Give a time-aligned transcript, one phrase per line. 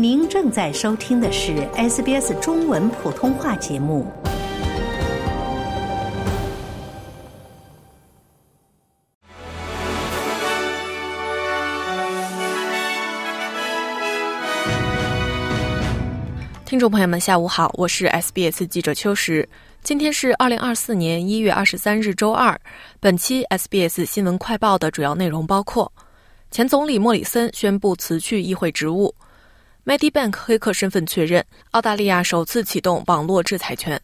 [0.00, 4.06] 您正在收听的是 SBS 中文普通话节目。
[16.64, 19.48] 听众朋友们，下午好，我是 SBS 记者秋实。
[19.82, 22.56] 今天是二零二四年一月二十三日，周二。
[23.00, 25.92] 本期 SBS 新闻快报的主要内容包括：
[26.52, 29.12] 前总理莫里森宣布辞去议会职务。
[29.88, 33.98] Medibank 黑客身份确认，澳大利亚首次启动网络制裁权。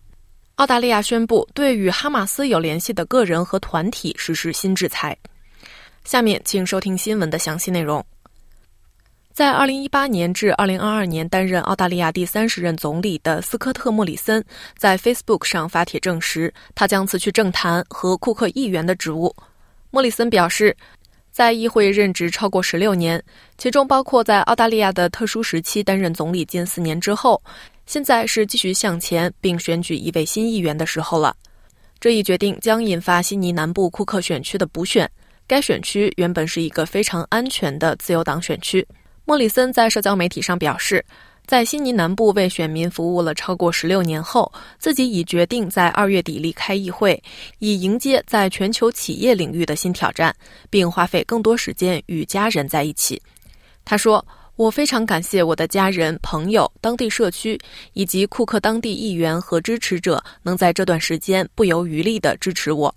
[0.55, 5.15] 澳大利亚宣布对与哈马斯有联系的个人和团体实施新制裁。
[6.03, 8.03] 下面请收听新闻的详细内容。
[9.35, 14.43] 在2018年至2022年担任澳大利亚第三十任总理的斯科特·莫里森
[14.79, 19.37] 在 Facebook 上发帖证实，他将辞去政坛和库克议员的职务。
[19.91, 20.75] 莫里森表示。
[21.35, 23.21] 在议会任职超过十六年，
[23.59, 27.43] 其中包括在澳大利亚的特殊时期担任总理近四年之后，
[27.87, 31.35] 现在是继续向前并选举一位新议员的时候了。
[31.99, 35.11] 这一决定将引发悉尼南部库克选区的补选，
[35.45, 38.87] 该选区原本是一个非常安全的自由党选区。
[39.25, 41.05] 莫里森在社交媒体上表示。
[41.47, 47.23] 在悉尼南部为选民服务了超过十六年后，自己已决定在二月底离开议会，
[47.59, 50.35] 以迎接在全球企业领域的新挑战，
[50.71, 53.21] 并花费更多时间与家人在一起。
[53.85, 54.25] 他说
[54.57, 57.61] ：“我非常感谢我的家人、朋友、当地社区
[57.93, 62.93] 以及库克当地议员和支持者，能在这段时间不遗余力地支持我，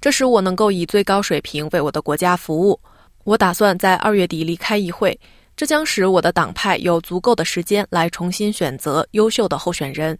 [0.00, 2.80] 这使我能够以最高水平为我的国家服务。
[3.22, 5.16] 我打算在二月底离开议会。”
[5.56, 10.16] 这将使我的党派有足够的时间来重新选择优秀的候选人。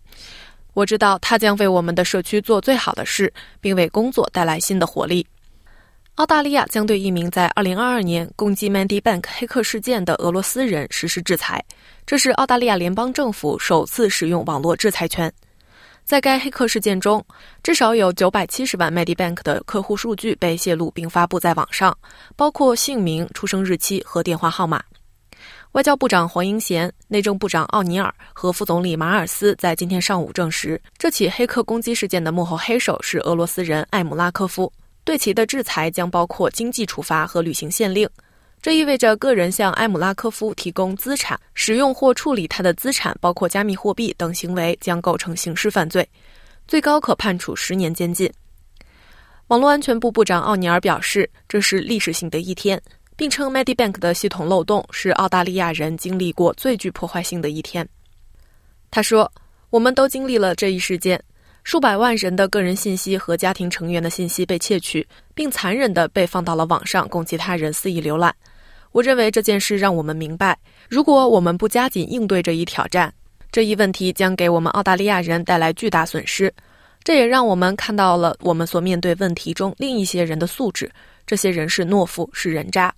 [0.73, 5.27] 我知道他将为我们的社区做最好的事，并为工作带来新的活力。
[6.15, 11.62] 澳大利亚将对一名在2022年攻击 Mandy Bank 黑客事件的俄罗斯人实施制裁，
[12.06, 15.31] 这是澳大利亚联邦政府首次使用网络制裁权。
[16.05, 17.22] 在该黑客事件中，
[17.62, 21.94] 至少有970万 Mandy Bank 的客户数据被泄露并发布在网上，
[22.34, 24.83] 包括姓名、出生日期和电话号码。
[25.76, 34.72] 外交部长黄英贤、内政部长奥尼尔和副总理马尔斯在今天上午证实，这起黑客攻击事件的幕后黑手是俄罗斯人艾姆拉科夫。
[35.04, 38.09] 对其的制裁将包括经济处罚和旅行限令。
[38.62, 46.09] 这意味着个人向埃姆拉科夫提供资产、使用或处理他的资产，包括加密货币等行为，将构成刑事犯罪，
[46.66, 48.32] 最高可判处十年监禁。
[49.48, 52.81] 网络安全部部长奥尼尔表示，这是历史性的一天。
[53.16, 57.88] 并称 Medibank 的系统漏洞是澳大利亚人经历过最具破坏性的一天。
[58.91, 59.31] 他说
[59.71, 61.21] ：“我们都经历了这一事件，
[61.65, 68.34] 数百万人的个人信息和家庭成员的信息被窃取，并残忍地被放到了网上供其他人肆意浏览。
[68.93, 70.56] 我认为这件事让我们明白，
[70.88, 73.12] 如果我们不加紧应对这一挑战，
[73.50, 76.53] 这一问题将给我们澳大利亚人带来巨大损失。
[77.03, 80.91] 这也让我们看到了我们所面对问题中另一些人的素质。
[81.27, 82.94] 这些人是懦夫，是人渣。”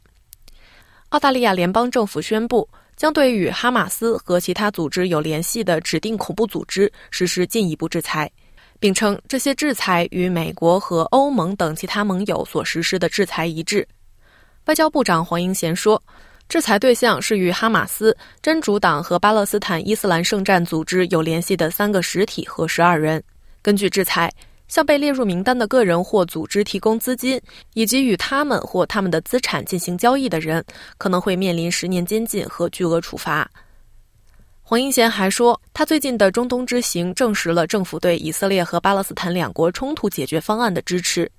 [1.11, 8.31] 澳大利亚联邦政府宣布，将对与哈马斯和其他组织有联系的指定恐怖组织实施进一步制裁，
[8.79, 13.89] 并称这些制裁与美国和欧盟等其他盟友所实施的制裁一致。
[14.67, 16.03] 外交部长黄英贤说，
[16.47, 23.23] 制裁对象是与哈马斯、真主党和巴勒斯坦伊斯兰圣战组织有联系的三个实体和十二人。
[23.63, 24.31] 根据制裁。
[24.69, 27.41] 向被列入名单的个人或组织提供资金，
[27.75, 30.65] 以及与他们或他们的资产进行交易的人，
[30.99, 33.51] 可能会面临十年监禁和巨额处罚。
[34.63, 41.31] 黄英贤还说，他最近的中东之行证实了政府对以色列和巴勒斯坦两国冲突解决方案的支持。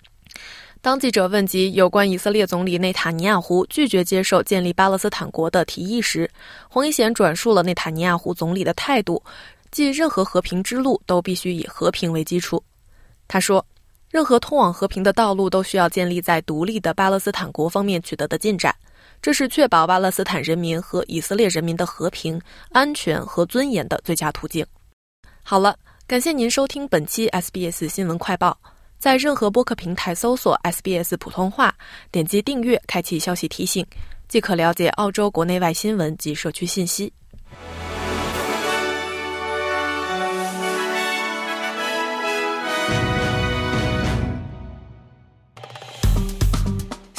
[0.82, 6.28] 当记者问及有关以色列总理内塔尼亚胡拒绝接受建立巴勒斯坦国的提议时，
[6.70, 9.22] 黄英贤转述了内塔尼亚胡总理的态度，
[9.70, 12.64] 即任何和平之路都必须以和平为基础。
[13.30, 13.64] 他说
[14.10, 18.76] ：“任何通往和平的道路都需要建立在独立的巴勒斯坦国方面取得的进展，
[19.22, 22.42] 这是确保巴勒斯坦人民和以色列人民的和平、
[22.72, 24.66] 安全和尊严的最佳途径。”
[25.44, 25.78] 好了，
[26.08, 28.58] 感谢您收听本期 SBS 新闻快报。
[28.98, 31.74] 在任何播客平台搜索 SBS 普通话，
[32.12, 33.86] 点击订阅，开启消息提醒，
[34.28, 37.14] 即可了解澳洲国内外新闻及社区信息。